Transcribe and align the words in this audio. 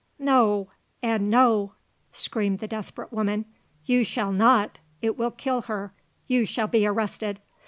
no! 0.17 0.67
and 1.03 1.29
no!" 1.29 1.73
screamed 2.11 2.57
the 2.57 2.67
desperate 2.67 3.13
woman. 3.13 3.45
"You 3.85 4.03
shall 4.03 4.31
not! 4.31 4.79
It 4.99 5.15
will 5.15 5.29
kill 5.29 5.61
her! 5.69 5.93
You 6.27 6.43
shall 6.47 6.67
be 6.67 6.87
arrested! 6.87 7.39